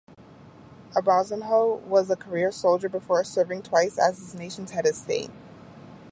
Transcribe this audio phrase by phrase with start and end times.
[0.95, 5.29] Obasanjo was a career soldier before serving twice as his nation's head of state.